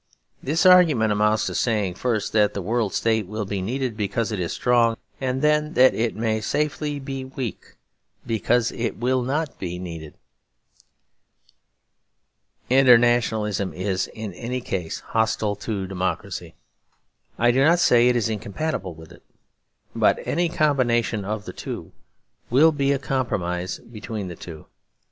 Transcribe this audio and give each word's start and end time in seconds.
This 0.41 0.65
argument 0.65 1.11
amounts 1.11 1.45
to 1.45 1.53
saying, 1.53 1.93
first 1.93 2.33
that 2.33 2.55
the 2.55 2.61
World 2.63 2.91
State 2.91 3.27
will 3.27 3.45
be 3.45 3.61
needed 3.61 3.95
because 3.95 4.31
it 4.31 4.39
is 4.39 4.51
strong, 4.51 4.97
and 5.19 5.43
then 5.43 5.73
that 5.75 5.93
it 5.93 6.15
may 6.15 6.41
safely 6.41 6.97
be 6.99 7.23
weak 7.23 7.75
because 8.25 8.71
it 8.71 8.97
will 8.97 9.21
not 9.21 9.59
be 9.59 9.77
needed. 9.77 10.15
Internationalism 12.67 13.75
is 13.75 14.07
in 14.07 14.33
any 14.33 14.59
case 14.59 15.01
hostile 15.01 15.55
to 15.57 15.85
democracy. 15.85 16.55
I 17.37 17.51
do 17.51 17.63
not 17.63 17.77
say 17.77 18.07
it 18.07 18.15
is 18.15 18.27
incompatible 18.27 18.95
with 18.95 19.11
it; 19.11 19.21
but 19.95 20.17
any 20.25 20.49
combination 20.49 21.23
of 21.23 21.45
the 21.45 21.53
two 21.53 21.91
will 22.49 22.71
be 22.71 22.91
a 22.91 22.97
compromise 22.97 23.77
between 23.77 24.29
the 24.29 24.35
two. 24.35 24.65